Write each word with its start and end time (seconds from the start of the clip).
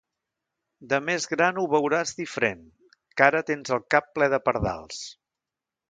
De 0.93 0.99
més 1.09 1.27
gran 1.33 1.59
ho 1.63 1.65
veuràs 1.75 2.15
diferent, 2.21 2.65
que 3.17 3.29
ara 3.29 3.43
tens 3.53 3.79
el 3.79 3.85
cap 3.97 4.13
ple 4.17 4.35
de 4.37 4.45
pardals. 4.49 5.09